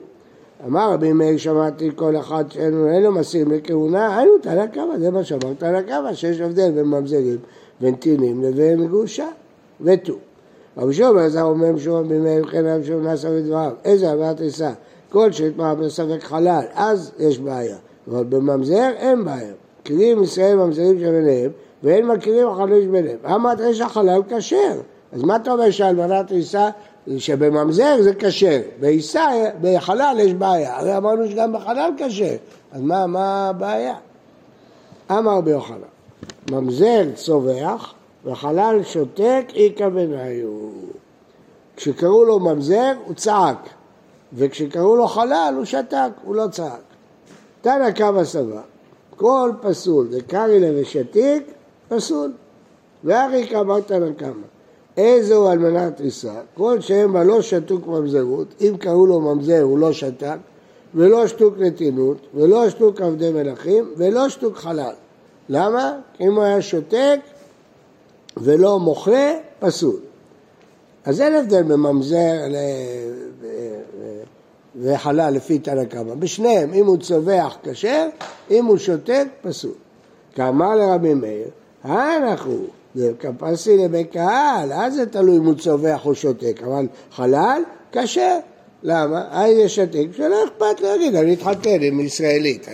אמר 0.67 0.93
רבי 0.93 1.13
מאיר 1.13 1.38
שמעתי 1.38 1.89
כל 1.96 2.17
אחד 2.17 2.51
שאין 2.51 3.03
לו 3.03 3.12
מסיר 3.12 3.48
לכהונה, 3.48 4.17
היינו 4.17 4.38
תנא 4.41 4.65
קמא, 4.67 4.98
זה 5.00 5.12
מה 5.12 5.24
שאמר 5.24 5.53
תנא 5.58 5.82
קמא, 5.82 6.13
שיש 6.13 6.41
הבדל 6.41 6.72
בין 6.72 6.86
ממזרים 6.86 7.38
ונתינים 7.82 8.43
לבין 8.43 8.88
גרושה, 8.88 9.27
ותו. 9.82 10.13
רבי 10.77 10.93
שמעון 10.93 11.17
עזר 11.17 11.43
אומר 11.43 11.72
משום 11.72 11.93
רבי 11.93 12.17
מאיר 12.17 12.46
וכן 12.46 12.65
רבי 12.65 12.86
שמעון 12.86 13.03
נעשה 13.03 13.29
בדבריו, 13.29 13.72
איזה 13.86 14.12
עברת 14.12 14.38
טיסה? 14.38 14.72
כל 15.10 15.32
שהתמרה 15.32 15.75
בספק 15.75 16.24
חלל, 16.24 16.62
אז 16.74 17.12
יש 17.20 17.39
בעיה, 17.39 17.77
אבל 18.08 18.24
בממזר 18.24 18.89
אין 18.96 19.25
בעיה. 19.25 19.53
מכירים 19.82 20.24
ישראל 20.24 20.55
ממזרים 20.55 21.00
שביניהם, 21.00 21.51
ואין 21.84 22.08
מכירים 22.08 22.48
החלל 22.48 22.82
שביניהם. 22.82 23.17
אמרת 23.25 23.60
יש 23.60 23.82
החלל 23.82 24.22
כשר, 24.29 24.79
אז 25.13 25.24
מה 25.24 25.36
אתה 25.36 25.51
אומר 25.51 25.72
שאלמנת 25.72 26.32
עיסה, 26.32 26.70
שבממזר 27.17 28.01
זה 28.01 28.12
כשר, 28.19 28.62
בחלל 29.62 30.17
יש 30.19 30.33
בעיה, 30.33 30.79
הרי 30.79 30.98
אמרנו 30.98 31.27
שגם 31.27 31.53
בחלל 31.53 31.91
כשר, 31.98 32.36
אז 32.72 32.81
מה, 32.81 33.07
מה 33.07 33.50
הבעיה? 33.50 33.95
אמר 35.12 35.41
ביוחנן, 35.41 35.77
ממזר 36.51 37.03
צווח 37.15 37.93
וחלל 38.25 38.83
שותק 38.83 39.45
איכא 39.55 39.89
בניו. 39.89 40.50
כשקראו 41.75 42.25
לו 42.25 42.39
ממזר 42.39 42.93
הוא 43.05 43.15
צעק, 43.15 43.69
וכשקראו 44.33 44.95
לו 44.95 45.07
חלל 45.07 45.53
הוא 45.57 45.65
שתק, 45.65 46.10
הוא 46.24 46.36
לא 46.36 46.48
צעק. 46.48 46.81
תנא 47.62 47.91
קמא 47.91 48.24
סבא, 48.24 48.62
כל 49.15 49.51
פסול 49.62 50.07
דקרי 50.07 50.60
לה 50.60 50.81
ושתיק, 50.81 51.43
פסול. 51.89 52.31
ואחי 53.03 53.48
כאמר 53.48 53.81
תנא 53.81 54.13
קמא, 54.17 54.48
איזו 54.97 55.51
אלמנת 55.51 55.97
תריסה, 55.97 56.33
כל 56.53 56.81
שהם 56.81 57.13
בה 57.13 57.23
לא 57.23 57.41
שתוק 57.41 57.88
ממזרות, 57.88 58.47
אם 58.62 58.77
קראו 58.79 59.05
לו 59.05 59.19
ממזר 59.19 59.62
הוא 59.62 59.77
לא 59.77 59.93
שתק, 59.93 60.38
ולא 60.95 61.27
שתוק 61.27 61.53
נתינות, 61.57 62.17
ולא 62.33 62.69
שתוק 62.69 63.01
עבדי 63.01 63.31
מלכים, 63.31 63.91
ולא 63.97 64.29
שתוק 64.29 64.57
חלל. 64.57 64.93
למה? 65.50 65.93
אם 66.21 66.35
הוא 66.35 66.43
היה 66.43 66.62
שותק 66.62 67.19
ולא 68.38 68.79
מוכרה, 68.79 69.31
פסול. 69.59 70.00
אז 71.05 71.21
אין 71.21 71.35
הבדל 71.35 71.63
בממזר 71.63 72.33
וחלל 74.75 75.33
לפי 75.33 75.59
תנא 75.59 75.85
קמא. 75.85 76.15
בשניהם, 76.15 76.73
אם 76.73 76.85
הוא 76.85 76.97
צווח 76.97 77.57
כשר, 77.63 78.07
אם 78.51 78.65
הוא 78.65 78.77
שותק, 78.77 79.27
פסול. 79.41 79.71
כאמר 80.35 80.75
לרבי 80.75 81.13
מאיר, 81.13 81.47
אנחנו, 81.85 82.57
זה 82.95 83.12
כפסי 83.19 83.77
לבית 83.77 84.12
קהל, 84.12 84.73
אז 84.73 84.93
זה 84.93 85.05
תלוי 85.05 85.38
אם 85.38 85.45
הוא 85.45 85.55
צווח 85.55 86.05
או 86.05 86.15
שותק, 86.15 86.62
אבל 86.65 86.88
חלל, 87.12 87.62
כשר. 87.91 88.38
למה? 88.83 89.27
היי 89.31 89.65
ישתק, 89.65 90.05
שלא 90.12 90.43
אכפת 90.45 90.81
לו 90.81 90.88
להגיד, 90.88 91.15
אני 91.15 91.33
אתחתן 91.33 91.81
עם 91.81 92.00
ישראלית, 92.00 92.67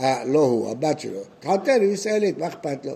אה, 0.00 0.24
לא 0.24 0.38
הוא, 0.38 0.70
הבת 0.70 1.00
שלו, 1.00 1.18
אתחתן 1.40 1.82
עם 1.82 1.92
ישראלית, 1.92 2.38
מה 2.38 2.46
אכפת 2.46 2.86
לו? 2.86 2.92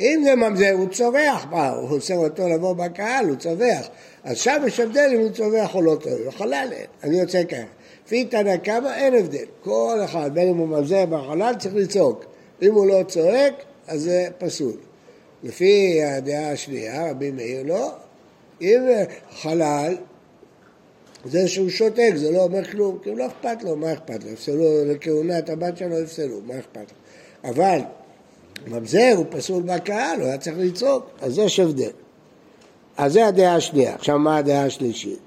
אם 0.00 0.20
זה 0.24 0.34
ממזר, 0.34 0.70
הוא 0.72 0.88
צווח, 0.88 1.46
מה, 1.50 1.68
הוא 1.68 1.96
עושה 1.96 2.14
אותו 2.14 2.48
לבוא 2.48 2.72
בקהל, 2.72 3.28
הוא 3.28 3.36
צווח. 3.36 3.86
אז 4.24 4.36
שם 4.36 4.62
יש 4.66 4.80
הבדל 4.80 5.10
אם 5.14 5.20
הוא 5.20 5.30
צווח 5.30 5.74
או 5.74 5.82
לא 5.82 5.96
צווח, 6.02 6.34
חלל 6.34 6.68
אין, 6.72 6.86
אני 7.04 7.20
יוצא 7.20 7.44
ככה. 7.44 7.62
לפי 8.06 8.24
תנא 8.24 8.56
קמא 8.56 8.88
אין 8.88 9.14
הבדל, 9.14 9.44
כל 9.64 9.98
אחד, 10.04 10.30
בין 10.34 10.48
אם 10.48 10.56
הוא 10.56 10.68
ממזר 10.68 11.06
בחלל, 11.06 11.54
צריך 11.58 11.74
לצעוק. 11.74 12.24
אם 12.62 12.74
הוא 12.74 12.86
לא 12.86 13.02
צועק, 13.08 13.54
אז 13.86 14.02
זה 14.02 14.28
פסול. 14.38 14.87
לפי 15.42 16.02
הדעה 16.02 16.52
השנייה, 16.52 17.10
רבי 17.10 17.30
מאיר 17.30 17.62
לא, 17.66 17.92
אם 18.60 18.80
חלל, 19.30 19.96
זה 21.24 21.48
שהוא 21.48 21.68
שותק, 21.68 22.12
זה 22.14 22.30
לא 22.30 22.42
אומר 22.42 22.64
כלום, 22.64 22.98
כי 23.02 23.14
לא 23.14 23.26
אכפת 23.26 23.62
לו, 23.62 23.76
מה 23.76 23.92
אכפת 23.92 24.24
לו? 24.24 24.30
יפסלו 24.30 24.84
לכהונה 24.84 25.38
את 25.38 25.50
הבת 25.50 25.76
שלו, 25.76 25.98
יפסלו, 25.98 26.40
מה 26.46 26.58
אכפת 26.58 26.76
לו? 26.92 27.50
אבל 27.50 27.78
ממזר 28.66 29.12
הוא 29.16 29.26
פסול 29.30 29.62
בקהל, 29.62 30.20
הוא 30.20 30.28
היה 30.28 30.38
צריך 30.38 30.56
לצעוק, 30.58 31.06
אז 31.20 31.38
יש 31.38 31.60
הבדל. 31.60 31.90
אז 32.96 33.12
זה 33.12 33.26
הדעה 33.26 33.54
השנייה. 33.54 33.94
עכשיו 33.94 34.18
מה 34.18 34.36
הדעה 34.36 34.64
השלישית? 34.64 35.18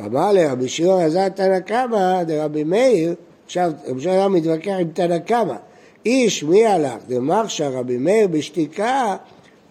אמר 0.00 0.32
לרבי 0.32 0.68
שמעון 0.68 1.00
עזר 1.02 1.28
תנא 1.28 1.60
קמא 1.60 2.22
דרבי 2.22 2.64
מאיר, 2.64 3.14
עכשיו 3.46 3.72
רבי 3.86 4.00
שמעון 4.00 4.32
מתווכח 4.32 4.72
עם 4.80 4.90
תנא 4.94 5.18
קמא. 5.18 5.54
איש 6.06 6.42
מי 6.42 6.66
הלך? 6.66 7.02
דמרשה 7.08 7.68
רבי 7.68 7.98
מאיר 7.98 8.28
בשתיקה 8.28 9.16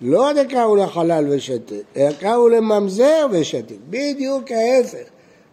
לא 0.01 0.33
דקראו 0.33 0.75
לחלל 0.75 1.25
ושתק, 1.29 1.83
אלא 1.97 2.11
קראו 2.19 2.49
לממזר 2.49 3.27
ושתק. 3.31 3.75
בדיוק 3.89 4.51
ההפך. 4.51 5.07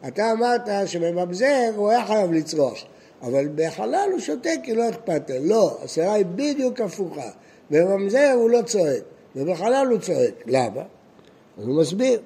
אתה 0.08 0.32
אמרת 0.32 0.62
שבממזר 0.86 1.70
הוא 1.76 1.90
היה 1.90 2.06
חייב 2.06 2.32
לצרוח, 2.32 2.84
אבל 3.22 3.48
בחלל 3.54 4.08
הוא 4.12 4.20
שותק 4.20 4.58
כי 4.62 4.74
לא 4.74 4.88
אכפת 4.88 5.30
לו. 5.30 5.36
לא, 5.44 5.78
הסירה 5.84 6.12
היא 6.12 6.24
בדיוק 6.34 6.80
הפוכה. 6.80 7.30
בממזר 7.70 8.32
הוא 8.34 8.50
לא 8.50 8.62
צועק, 8.62 9.02
ובחלל 9.36 9.86
הוא 9.90 9.98
צועק. 9.98 10.34
למה? 10.46 10.82
אז 11.58 11.66
הוא 11.66 11.80
מסביר. 11.80 12.20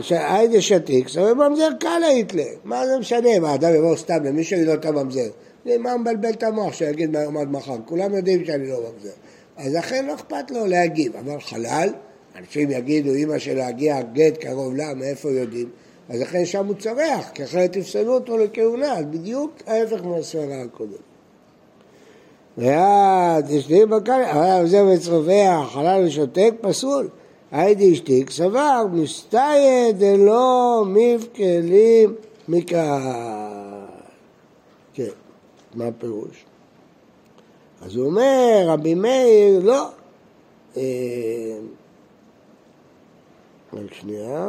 שהיידה 0.00 0.60
שתיק, 0.60 1.08
זאת 1.08 1.16
אומרת 1.16 1.50
ממזר 1.50 1.68
קל 1.80 2.02
היית 2.02 2.34
לה, 2.34 2.44
מה 2.64 2.86
זה 2.86 2.98
משנה, 2.98 3.40
מה 3.40 3.54
אדם 3.54 3.74
יבוא 3.74 3.96
סתם 3.96 4.24
למישהו 4.24 4.56
יגיד 4.56 4.68
לו 4.68 4.74
אתה 4.74 4.92
ממזר, 4.92 5.30
מה 5.78 5.96
מבלבל 5.96 6.30
את 6.30 6.42
המוח 6.42 6.72
שיגיד 6.72 7.10
מהיום 7.10 7.36
עד 7.36 7.50
מחר, 7.50 7.76
כולם 7.84 8.14
יודעים 8.14 8.44
שאני 8.44 8.68
לא 8.68 8.76
ממזר, 8.76 9.10
אז 9.56 9.74
לכן 9.74 10.06
לא 10.06 10.14
אכפת 10.14 10.50
לו 10.50 10.66
להגיב, 10.66 11.16
אבל 11.16 11.40
חלל, 11.40 11.88
אנשים 12.38 12.70
יגידו 12.70 13.14
אמא 13.14 13.38
של 13.38 13.56
להגיע 13.56 14.02
גט 14.02 14.36
קרוב 14.36 14.74
לה, 14.74 14.94
מאיפה 14.94 15.30
יודעים, 15.30 15.68
אז 16.08 16.20
לכן 16.20 16.44
שם 16.44 16.66
הוא 16.66 16.74
צורח, 16.74 17.30
כי 17.34 17.44
אחרת 17.44 17.72
תפסלו 17.72 18.14
אותו 18.14 18.38
לכהונה, 18.38 18.92
אז 18.92 19.04
בדיוק 19.04 19.52
ההפך 19.66 20.04
מהסברה 20.04 20.62
הקודמת. 20.62 20.98
ויד, 22.58 23.50
יש 23.50 23.68
לי 23.68 23.86
בקר, 23.86 24.30
אבל 24.30 24.66
זה 24.66 24.82
מצרובח, 24.82 25.70
חלל 25.72 26.04
ושותק, 26.06 26.50
פסול. 26.60 27.08
היידי 27.52 27.92
אשתיק 27.92 28.30
סבר, 28.30 28.84
מסתיה 28.92 29.92
דלא 29.92 30.84
מבכלים 30.86 32.14
מקהל. 32.48 33.86
כן, 34.94 35.08
מה 35.74 35.86
הפירוש? 35.86 36.44
אז 37.82 37.96
הוא 37.96 38.06
אומר, 38.06 38.64
רבי 38.66 38.94
מאיר, 38.94 39.60
לא. 39.62 39.88
אה, 40.76 40.82
רק 43.72 43.94
שנייה. 43.94 44.48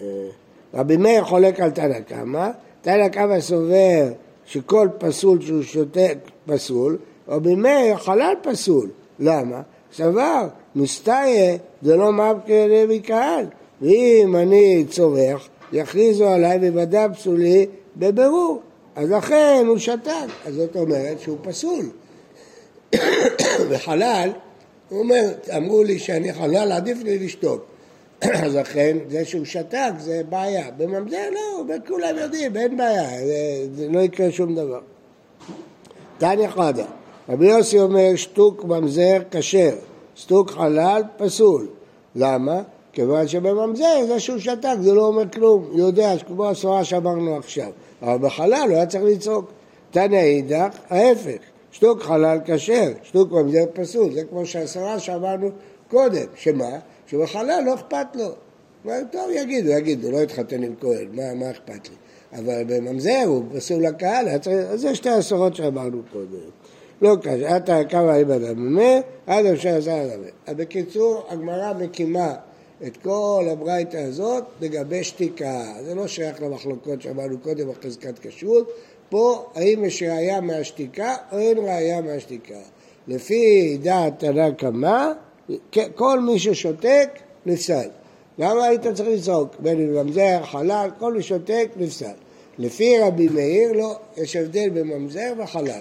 אה, 0.00 0.28
רבי 0.74 0.96
מאיר 0.96 1.24
חולק 1.24 1.60
על 1.60 1.70
תנא 1.70 2.00
קמא, 2.00 2.50
תנא 2.82 3.08
קמא 3.08 3.40
סובר 3.40 4.08
שכל 4.46 4.88
פסול 4.98 5.40
שהוא 5.40 5.62
שותק 5.62 6.18
פסול, 6.46 6.98
רבי 7.28 7.54
מאיר 7.54 7.96
חלל 7.96 8.34
פסול. 8.42 8.90
למה? 9.18 9.62
סבר, 9.92 10.48
מסתיה 10.76 11.56
זה 11.82 11.96
לא 11.96 12.12
מבקה 12.12 12.66
לוי 12.68 13.00
קהל, 13.00 13.44
ואם 13.82 14.36
אני 14.36 14.84
צורך, 14.90 15.48
יכריזו 15.72 16.28
עליי 16.28 16.58
בוודא 16.58 17.08
פסולי 17.08 17.66
בבירור. 17.96 18.60
אז 18.96 19.10
לכן 19.10 19.64
הוא 19.68 19.78
שתק, 19.78 20.10
אז 20.46 20.54
זאת 20.54 20.76
אומרת 20.76 21.20
שהוא 21.20 21.38
פסול. 21.42 21.84
וחלל 23.68 24.30
הוא 24.88 24.98
אומר, 24.98 25.22
אמרו 25.56 25.82
לי 25.82 25.98
שאני 25.98 26.32
חלל, 26.32 26.72
עדיף 26.72 26.98
לי 27.04 27.18
לשתוק. 27.18 27.64
אז 28.44 28.56
לכן, 28.56 28.96
זה 29.08 29.24
שהוא 29.24 29.44
שתק 29.44 29.92
זה 29.98 30.22
בעיה. 30.28 30.70
בממזר 30.76 31.30
לא, 31.32 31.74
כולם 31.86 32.16
יודעים, 32.18 32.56
אין 32.56 32.76
בעיה, 32.76 33.26
זה, 33.26 33.66
זה 33.74 33.88
לא 33.88 34.00
יקרה 34.00 34.30
שום 34.30 34.54
דבר. 34.54 34.80
תניא 36.18 36.48
חדה, 36.48 36.86
רבי 37.28 37.46
יוסי 37.46 37.80
אומר 37.80 38.16
שטוק 38.16 38.64
ממזר 38.64 39.18
כשר, 39.30 39.76
שטוק 40.14 40.50
חלל 40.50 41.02
פסול. 41.16 41.68
למה? 42.14 42.62
כיוון 42.92 43.28
שבממזר 43.28 44.04
זה 44.06 44.20
שהוא 44.20 44.38
שתק, 44.38 44.74
זה 44.80 44.94
לא 44.94 45.06
אומר 45.06 45.28
כלום, 45.28 45.70
יודע, 45.72 46.12
כמו 46.26 46.48
הסורה 46.48 46.84
שאמרנו 46.84 47.36
עכשיו. 47.36 47.70
אבל 48.02 48.18
בחלל 48.18 48.64
הוא 48.68 48.76
היה 48.76 48.86
צריך 48.86 49.04
לצעוק. 49.04 49.50
תניא 49.90 50.18
אידך, 50.18 50.68
ההפך, 50.90 51.38
שטוק 51.76 52.02
חלל 52.02 52.38
כשר, 52.44 52.92
שטוק 53.02 53.32
ממזר 53.32 53.64
פסול, 53.72 54.12
זה 54.12 54.24
כמו 54.24 54.46
שהסורה 54.46 54.98
שאמרנו 54.98 55.50
קודם, 55.90 56.26
שמה? 56.34 56.78
שבחלל 57.06 57.62
לא 57.66 57.74
אכפת 57.74 58.06
לו. 58.14 58.28
טוב, 59.10 59.30
יגידו, 59.30 59.70
יגידו, 59.70 60.10
לא 60.10 60.20
התחתן 60.20 60.62
עם 60.62 60.74
כהן, 60.80 61.08
מה, 61.12 61.34
מה 61.34 61.50
אכפת 61.50 61.88
לי? 61.88 61.94
אבל 62.32 62.64
בממזר 62.66 63.22
הוא 63.26 63.42
פסול 63.54 63.86
לקהל, 63.86 64.28
אז 64.28 64.80
זה 64.80 64.94
שתי 64.94 65.08
עשרות 65.08 65.56
שאמרנו 65.56 66.02
קודם. 66.12 66.50
לא 67.02 67.16
קשה, 67.22 67.56
אתה 67.56 67.84
כמה 67.84 68.16
איבד 68.16 68.44
הממה, 68.44 69.00
עד 69.26 69.46
אפשר 69.46 69.76
עשה 69.76 70.02
לדבר. 70.04 70.28
אז 70.46 70.56
בקיצור, 70.56 71.24
הגמרא 71.28 71.72
מקימה 71.78 72.34
את 72.86 72.96
כל 72.96 73.46
הברייתא 73.52 73.96
הזאת 73.96 74.44
לגבי 74.60 75.04
שתיקה. 75.04 75.64
זה 75.84 75.94
לא 75.94 76.06
שייך 76.06 76.42
למחלוקות 76.42 77.02
שאמרנו 77.02 77.38
קודם 77.38 77.68
בחזקת 77.68 78.18
כשרות. 78.18 78.68
פה, 79.08 79.46
האם 79.54 79.84
יש 79.84 80.02
ראייה 80.02 80.40
מהשתיקה 80.40 81.14
או 81.32 81.38
אין 81.38 81.58
ראייה 81.58 82.00
מהשתיקה. 82.00 82.58
לפי 83.08 83.76
דעת 83.82 84.18
תנא 84.18 84.50
קמא, 84.50 85.12
כל 85.94 86.20
מי 86.20 86.38
ששותק, 86.38 87.08
נפסל. 87.46 87.88
למה 88.38 88.64
היית 88.64 88.86
צריך 88.94 89.08
לצעוק? 89.08 89.56
בין 89.58 89.80
אם 89.80 89.94
ממזר, 89.94 90.42
חלל, 90.44 90.90
כל 90.98 91.12
מי 91.12 91.22
ששותק, 91.22 91.68
נפסל. 91.76 92.14
לפי 92.58 92.98
רבי 92.98 93.28
מאיר, 93.28 93.72
לא, 93.72 93.96
יש 94.16 94.36
הבדל 94.36 94.68
בממזר 94.68 95.32
וחלל. 95.38 95.80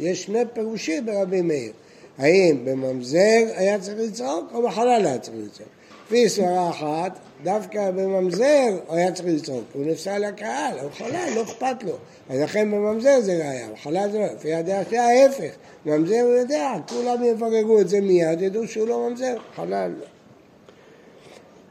יש 0.00 0.22
שני 0.22 0.42
פירושים 0.52 1.06
ברבי 1.06 1.42
מאיר. 1.42 1.72
האם 2.18 2.64
בממזר 2.64 3.44
היה 3.54 3.78
צריך 3.80 3.98
לצעוק 3.98 4.44
או 4.54 4.62
בחלל 4.62 5.06
היה 5.06 5.18
צריך 5.18 5.36
לצעוק? 5.46 5.68
לפי 6.06 6.28
סברה 6.28 6.70
אחת, 6.70 7.18
דווקא 7.42 7.90
בממזר 7.90 8.78
הוא 8.86 8.96
היה 8.96 9.12
צריך 9.12 9.28
לצעוק, 9.28 9.64
הוא 9.72 9.86
נפסל 9.86 10.18
לקהל, 10.28 10.78
הוא 10.78 10.90
חלל, 10.90 11.28
לא 11.34 11.42
אכפת 11.42 11.82
לו. 11.82 11.92
אז 12.30 12.40
לכן 12.40 12.70
בממזר 12.70 13.20
זה 13.20 13.32
ראייה, 13.32 13.68
בחלל 13.72 14.08
זה 14.12 14.18
לא, 14.18 14.24
לפי 14.24 14.54
הדעה 14.54 14.84
שלי 14.84 14.98
ההפך, 14.98 15.54
ממזר 15.86 16.20
הוא 16.20 16.32
יודע, 16.32 16.72
כולם 16.88 17.24
יבררו 17.24 17.80
את 17.80 17.88
זה 17.88 18.00
מיד, 18.00 18.42
ידעו 18.42 18.66
שהוא 18.66 18.88
לא 18.88 19.08
ממזר, 19.08 19.36
חלל 19.56 19.90
לא. 20.00 20.06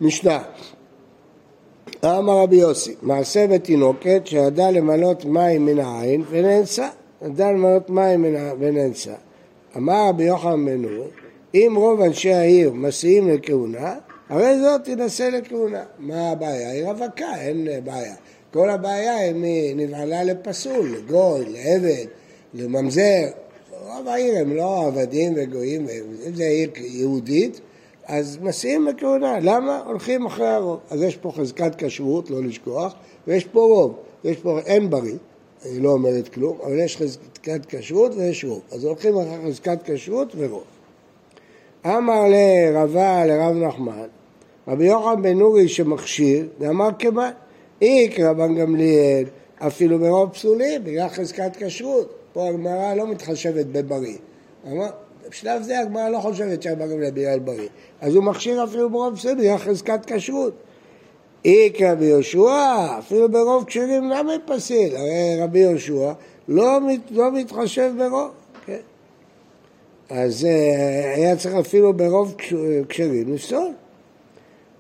משנה, 0.02 0.44
אמר 2.06 2.38
רבי 2.40 2.56
יוסי, 2.56 2.96
מעשה 3.02 3.48
בתינוקת 3.48 4.22
שידע 4.26 4.72
למלות 4.72 5.26
מים 5.26 5.66
מן 5.66 5.80
העין 5.80 6.24
ונאנסה, 6.30 6.90
ידע 7.26 7.52
למלות 7.52 7.90
מים 7.90 8.26
ונאנסה. 8.60 9.14
אמר 9.78 10.08
רבי 10.10 10.24
יוחנן 10.24 10.66
בן 10.66 10.82
נור, 10.82 11.08
אם 11.54 11.74
רוב 11.78 12.02
אנשי 12.02 12.34
העיר 12.34 12.74
מסיעים 12.74 13.30
לכהונה, 13.30 13.96
הרי 14.30 14.60
זאת 14.60 14.84
תינשא 14.84 15.24
לכהונה. 15.24 15.84
מה 16.00 16.32
הבעיה? 16.32 16.70
היא 16.70 16.86
רווקה, 16.86 17.36
אין 17.42 17.68
בעיה. 17.84 18.16
כל 18.54 18.70
הבעיה 18.70 19.16
היא 19.16 19.76
נבעלה 19.76 20.24
לפסול, 20.24 20.96
לגוי, 20.98 21.46
לעבד, 21.46 22.06
לממזר. 22.54 23.26
רוב 23.88 24.08
העיר 24.08 24.38
הם 24.38 24.56
לא 24.56 24.88
עבדים 24.88 25.34
וגויים, 25.36 25.88
אם 26.28 26.36
זה 26.36 26.44
עיר 26.44 26.70
יהודית, 26.76 27.60
אז 28.06 28.38
מסיעים 28.42 28.88
לכהונה. 28.88 29.40
למה? 29.42 29.84
הולכים 29.86 30.26
אחרי 30.26 30.48
הרוב. 30.48 30.80
אז 30.90 31.02
יש 31.02 31.18
פה 31.18 31.32
חזקת 31.36 31.76
כשרות, 31.78 32.30
לא 32.30 32.44
לשכוח, 32.44 32.94
ויש 33.28 33.46
פה 33.46 33.60
רוב. 33.60 33.96
יש 34.24 34.38
פה, 34.38 34.60
אין 34.66 34.90
בריא, 34.90 35.16
היא 35.64 35.82
לא 35.82 35.90
אומרת 35.90 36.28
כלום, 36.28 36.58
אבל 36.64 36.80
יש 36.80 36.98
חזקת 36.98 37.66
כשרות 37.68 38.16
ויש 38.16 38.46
רוב. 38.46 38.62
אז 38.72 38.84
הולכים 38.84 39.18
אחרי 39.18 39.52
חזקת 39.52 39.78
כשרות 39.86 40.34
ורוב. 40.38 40.64
אמר 41.86 42.24
לרבה 42.30 43.26
לרב 43.26 43.56
נחמן, 43.56 44.08
רבי 44.68 44.86
יוחנן 44.86 45.22
בן 45.22 45.38
נורי 45.38 45.68
שמכשיר, 45.68 46.48
ואמר 46.60 46.90
כמאן, 47.00 47.32
איק 47.82 48.20
רבן 48.20 48.56
גמליאל, 48.56 49.26
אפילו 49.60 50.00
מרוב 50.00 50.30
פסולים, 50.30 50.84
בגלל 50.84 51.10
חזקת 51.10 51.52
כשרות. 51.60 52.14
פה 52.34 52.50
הגמרא 52.50 52.94
לא 52.94 53.08
מתחשבת 53.08 53.66
בבריא. 53.66 54.18
אמר, 54.68 54.90
בשלב 55.30 55.62
זה 55.62 55.80
הגמרא 55.80 56.10
לא 56.10 56.18
חושבת 56.18 56.62
שרבן 56.62 56.90
גמליאל 56.90 57.12
בגלל 57.12 57.40
בריא. 57.40 57.70
אז 58.02 58.16
הוא 58.16 58.24
מכשיר 58.24 58.64
אפילו 58.64 58.90
ברוב 58.90 59.16
פסולים, 59.16 59.38
בגלל 59.38 59.58
חזקת 59.58 60.00
כשרות. 60.08 60.54
איק 61.46 61.82
רבי 61.82 62.06
יהושע, 62.06 62.98
אפילו 63.00 63.32
ברוב 63.32 63.64
כשרים 63.64 64.10
למה 64.10 64.34
פסיל? 64.46 64.96
הרי 64.96 65.42
רבי 65.42 65.60
יהושע 65.60 66.12
לא, 66.48 66.80
מת, 66.82 67.12
לא 67.12 67.32
מתחשב 67.32 67.92
ברוב. 67.98 68.30
אז 70.10 70.46
אה, 70.46 71.14
היה 71.16 71.36
צריך 71.36 71.56
אפילו 71.56 71.94
ברוב 71.94 72.36
כשרים 72.90 73.34
לפסול. 73.34 73.72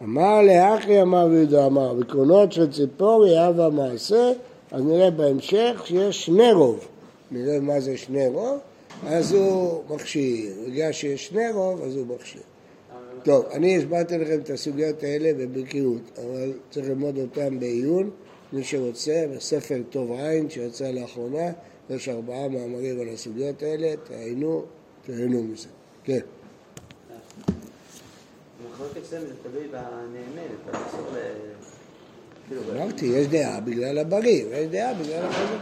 אמר 0.03 0.41
לאחי 0.41 1.01
אמר 1.01 1.27
ויהודה 1.31 1.65
אמר, 1.65 1.93
בקרונות 1.93 2.51
של 2.51 2.71
ציפורי 2.71 3.47
אב 3.47 3.59
המעשה, 3.59 4.31
אז 4.71 4.83
נראה 4.83 5.11
בהמשך 5.11 5.83
שיש 5.85 6.25
שני 6.25 6.51
רוב. 6.51 6.87
נראה 7.31 7.59
מה 7.59 7.79
זה 7.79 7.97
שני 7.97 8.27
רוב, 8.27 8.59
אז 9.07 9.33
הוא 9.33 9.81
מכשיר. 9.89 10.53
בגלל 10.67 10.91
שיש 10.91 11.27
שני 11.27 11.51
רוב, 11.51 11.81
אז 11.83 11.95
הוא 11.95 12.07
מכשיר. 12.15 12.41
טוב, 13.23 13.45
אני 13.53 13.77
הסברתי 13.77 14.17
לכם 14.17 14.39
את 14.43 14.49
הסוגיות 14.49 15.03
האלה 15.03 15.33
בבקיאות, 15.33 16.01
אבל 16.17 16.51
צריך 16.69 16.87
ללמוד 16.87 17.17
אותן 17.17 17.59
בעיון. 17.59 18.09
מי 18.53 18.63
שרוצה, 18.63 19.25
בספר 19.35 19.77
טוב 19.89 20.11
עין 20.11 20.49
שיצא 20.49 20.91
לאחרונה, 20.91 21.51
יש 21.89 22.09
ארבעה 22.09 22.47
מאמרים 22.47 22.99
על 22.99 23.07
הסוגיות 23.13 23.63
האלה, 23.63 23.93
תעיינו, 24.03 24.63
תהנו 25.05 25.43
מזה. 25.43 25.67
כן. 26.03 26.19
כאילו, 32.47 32.61
אמרתי, 32.75 33.05
יש 33.05 33.27
דעה 33.27 33.59
בגלל 33.59 33.97
הבריא, 33.97 34.45
ויש 34.45 34.67
דעה 34.67 34.93
בגלל 34.93 35.25
החזקה. 35.25 35.57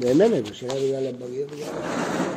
נאמנת, 0.00 0.48
השאלה 0.50 0.74
בגלל 0.74 1.06
הבריא 1.06 1.44
או 1.44 1.48
בגלל 1.48 1.68
החזקה. 1.68 2.34